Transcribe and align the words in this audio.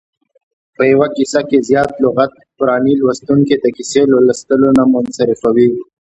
په 0.75 0.83
یوه 0.91 1.07
کیسه 1.15 1.41
کې 1.49 1.57
زیاته 1.69 1.95
لغت 2.03 2.31
پراني 2.57 2.93
لوستونکی 2.97 3.55
د 3.59 3.65
کیسې 3.75 4.01
له 4.11 4.17
لوستلو 4.25 4.69
نه 4.77 4.83
منصرفوي. 4.93 5.69